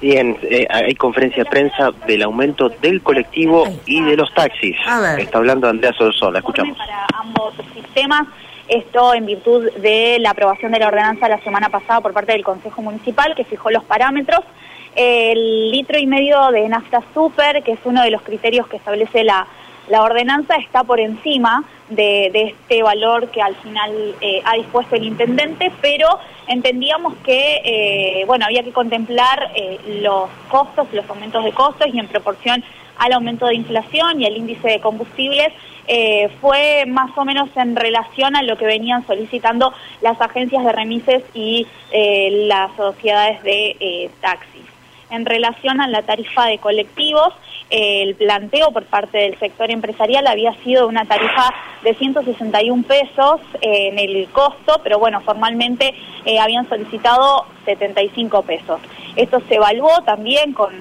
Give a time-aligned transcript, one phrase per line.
[0.00, 4.76] Bien, eh, hay conferencia de prensa del aumento del colectivo y de los taxis.
[5.18, 6.76] Está hablando Andrea Solsola, escuchamos.
[6.76, 8.26] Para ambos sistemas,
[8.68, 12.44] esto en virtud de la aprobación de la ordenanza la semana pasada por parte del
[12.44, 14.40] Consejo Municipal que fijó los parámetros.
[14.96, 19.24] El litro y medio de nafta super, que es uno de los criterios que establece
[19.24, 19.46] la
[19.88, 25.04] la ordenanza está por encima de, este valor que al final eh, ha dispuesto el
[25.04, 26.08] intendente, pero
[26.46, 31.98] entendíamos que eh, bueno había que contemplar eh, los costos, los aumentos de costos y
[31.98, 32.64] en proporción
[32.98, 35.52] al aumento de inflación y el índice de combustibles
[36.40, 41.22] fue más o menos en relación a lo que venían solicitando las agencias de remises
[41.34, 44.63] y las sociedades de taxis.
[45.14, 47.32] En relación a la tarifa de colectivos,
[47.70, 51.54] el planteo por parte del sector empresarial había sido una tarifa
[51.84, 58.80] de 161 pesos eh, en el costo, pero bueno, formalmente eh, habían solicitado 75 pesos.
[59.14, 60.72] Esto se evaluó también con,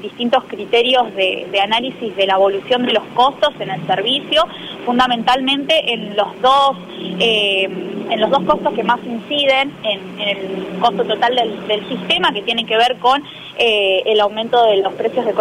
[0.00, 4.44] distintos criterios de, análisis de la evolución de los costos en el servicio,
[4.84, 6.76] fundamentalmente en los dos
[7.18, 7.68] eh,
[8.10, 12.64] en los dos costos que más inciden en, el costo total del, sistema, que tiene
[12.64, 13.22] que ver con
[13.58, 15.32] el aumento de los precios de,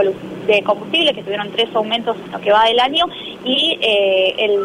[0.46, 3.06] de combustible, que tuvieron tres aumentos en lo que va del año,
[3.44, 4.60] y eh, el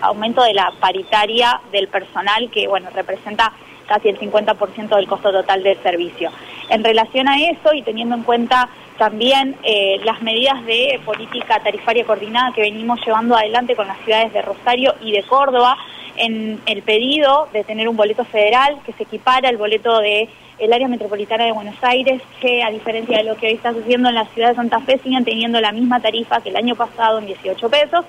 [0.00, 3.52] aumento de la paritaria del personal, que bueno, representa
[3.86, 6.30] casi el 50% del costo total del servicio.
[6.68, 12.04] En relación a eso y teniendo en cuenta también eh, las medidas de política tarifaria
[12.04, 15.78] coordinada que venimos llevando adelante con las ciudades de Rosario y de Córdoba,
[16.18, 20.72] en el pedido de tener un boleto federal que se equipara al boleto de el
[20.72, 24.16] área metropolitana de Buenos Aires, que a diferencia de lo que hoy está sucediendo en
[24.16, 27.26] la ciudad de Santa Fe, siguen teniendo la misma tarifa que el año pasado en
[27.26, 28.04] 18 pesos.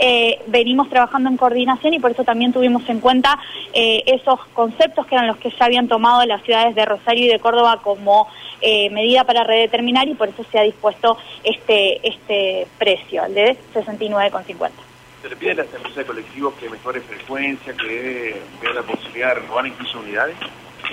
[0.00, 3.36] Eh, venimos trabajando en coordinación y por eso también tuvimos en cuenta
[3.72, 7.28] eh, esos conceptos que eran los que ya habían tomado las ciudades de Rosario y
[7.28, 8.28] de Córdoba como
[8.60, 13.56] eh, medida para redeterminar y por eso se ha dispuesto este, este precio, el de
[13.74, 14.87] 69,50.
[15.22, 19.34] ¿Se le pide a las empresas de colectivos que mejore frecuencia, que vean la posibilidad
[19.34, 20.36] de renovar incluso unidades?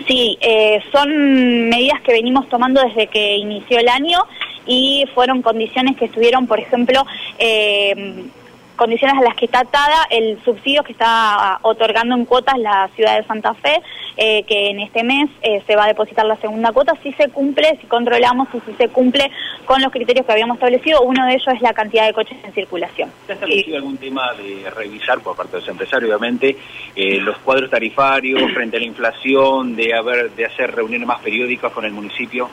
[0.07, 4.19] Sí, eh, son medidas que venimos tomando desde que inició el año
[4.65, 7.05] y fueron condiciones que estuvieron, por ejemplo,
[7.37, 8.25] eh,
[8.75, 13.17] condiciones a las que está atada el subsidio que está otorgando en cuotas la ciudad
[13.17, 13.81] de Santa Fe,
[14.17, 17.29] eh, que en este mes eh, se va a depositar la segunda cuota, si se
[17.29, 19.31] cumple, si controlamos y si se cumple
[19.65, 22.53] con los criterios que habíamos establecido, uno de ellos es la cantidad de coches en
[22.53, 23.11] circulación.
[23.25, 26.55] ¿Se ha establecido algún tema de revisar por parte de los empresarios, obviamente,
[26.95, 31.71] eh, los cuadros tarifarios frente a la inflación, de, haber, de hacer reuniones más periódicas
[31.71, 32.49] con el municipio?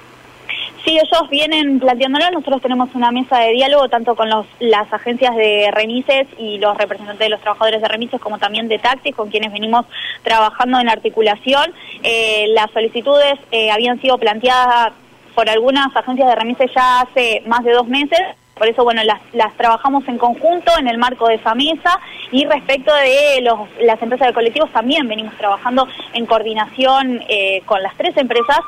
[0.85, 2.29] Sí, ellos vienen planteándolo.
[2.33, 6.77] Nosotros tenemos una mesa de diálogo tanto con los, las agencias de remises y los
[6.77, 9.87] representantes de los trabajadores de remises como también de taxis con quienes venimos
[10.25, 11.73] trabajando en articulación.
[12.03, 14.93] Eh, las solicitudes eh, habían sido planteadas
[15.35, 18.21] por algunas agencias de remises ya hace más de dos meses.
[18.55, 21.99] Por eso, bueno, las, las trabajamos en conjunto en el marco de esa mesa
[22.31, 27.83] y respecto de los, las empresas de colectivos también venimos trabajando en coordinación eh, con
[27.83, 28.61] las tres empresas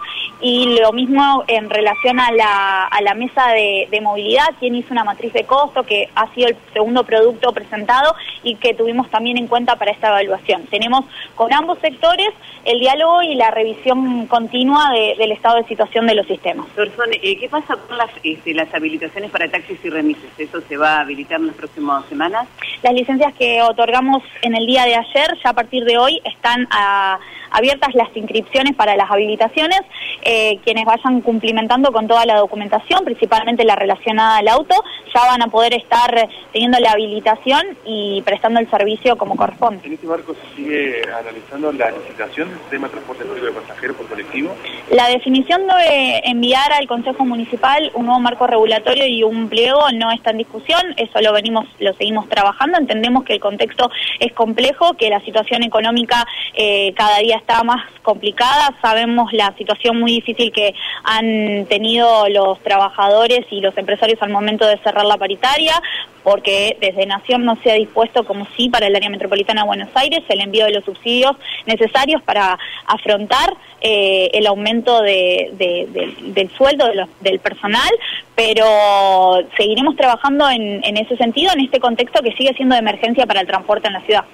[0.45, 5.03] y lo mismo en relación a la, a la mesa de, movilidad, quien hizo una
[5.03, 9.47] matriz de costo que ha sido el segundo producto presentado y que tuvimos también en
[9.47, 10.65] cuenta para esta evaluación.
[10.67, 12.29] Tenemos con ambos sectores
[12.67, 16.67] el diálogo y la revisión continua del estado de situación de los sistemas.
[16.77, 20.31] Eh, ¿qué pasa con las, este, las habilitaciones para taxis y remises?
[20.37, 22.47] ¿Eso se va a habilitar en las próximas semanas?
[22.83, 26.69] Las licencias que otorgamos en el día de ayer, ya a partir de hoy, están
[26.71, 27.19] a
[27.55, 29.81] abiertas las inscripciones para las habilitaciones.
[30.23, 34.75] Eh, quienes vayan cumplimentando con toda la documentación, principalmente la relacionada al auto,
[35.15, 39.87] ya van a poder estar teniendo la habilitación y prestando el servicio como corresponde.
[39.87, 43.97] ¿En este marco se sigue analizando la licitación del sistema de transporte público de pasajeros
[43.97, 44.55] por colectivo?
[44.91, 50.11] La definición de enviar al Consejo Municipal un nuevo marco regulatorio y un pliego no
[50.11, 54.95] está en discusión, eso lo venimos, lo seguimos trabajando, entendemos que el contexto es complejo,
[54.95, 60.53] que la situación económica eh, cada día está más complicada, sabemos la situación muy difícil
[60.53, 60.75] que
[61.05, 65.81] han tenido los trabajadores y los empresarios al momento de cerrar la paritaria,
[66.23, 69.89] porque desde Nación no se ha dispuesto, como sí, para el área metropolitana de Buenos
[69.95, 71.37] Aires, el envío de los subsidios
[71.67, 76.87] necesarios para afrontar eh, el aumento del sueldo
[77.21, 77.91] del personal,
[78.35, 83.27] pero seguiremos trabajando en, en ese sentido, en este contexto que sigue siendo de emergencia
[83.27, 84.25] para el transporte en la ciudad.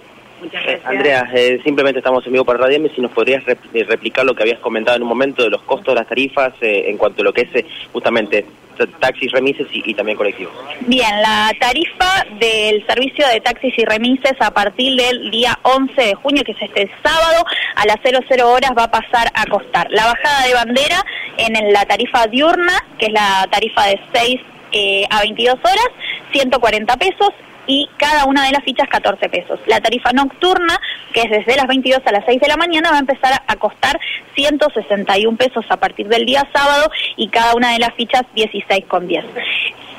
[0.40, 0.86] Muchas gracias.
[0.86, 4.42] Andrea, eh, simplemente estamos en vivo para Radio si nos podrías eh, replicar lo que
[4.42, 7.24] habías comentado en un momento de los costos de las tarifas eh, en cuanto a
[7.24, 8.46] lo que es justamente
[8.86, 10.52] taxis, remises y, también colectivos.
[10.86, 16.14] Bien, la tarifa del servicio de taxis y remises a partir del día 11 de
[16.14, 17.44] junio, que es este sábado,
[17.76, 19.86] a las 00 horas va a pasar a costar.
[19.90, 21.04] La bajada de bandera
[21.36, 24.40] en la tarifa diurna, que es la tarifa de 6
[24.72, 25.88] eh, a 22 horas,
[26.32, 27.30] 140 pesos
[27.66, 29.60] y cada una de las fichas 14 pesos.
[29.66, 30.80] La tarifa nocturna,
[31.12, 33.56] que es desde las 22 a las 6 de la mañana, va a empezar a
[33.56, 33.98] costar
[34.34, 39.24] 161 pesos a partir del día sábado y cada una de las fichas 16,10.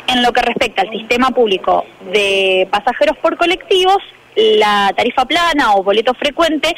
[0.07, 4.03] En lo que respecta al sistema público de pasajeros por colectivos,
[4.35, 6.75] la tarifa plana o boleto frecuente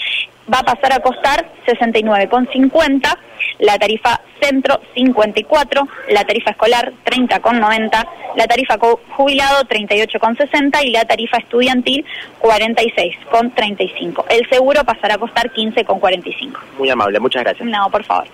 [0.51, 3.18] va a pasar a costar 69,50,
[3.60, 8.78] la tarifa centro 54, la tarifa escolar 30,90, la tarifa
[9.10, 12.06] jubilado 38,60 y la tarifa estudiantil
[12.42, 14.25] 46,35.
[14.30, 16.57] El seguro pasará a costar 15,45.
[16.78, 17.68] Muy amable, muchas gracias.
[17.68, 18.28] No, por favor.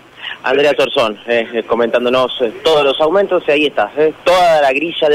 [0.43, 3.91] Andrea Torzón, eh, eh, comentándonos eh, todos los aumentos y ahí está,
[4.23, 5.07] toda la grilla de